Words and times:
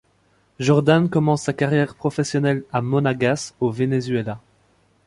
Jordán 0.59 1.09
commence 1.09 1.43
sa 1.43 1.53
carrière 1.53 1.93
professionnelle 1.93 2.63
à 2.73 2.81
Monagas 2.81 3.53
au 3.59 3.69
Venezuela. 3.69 4.41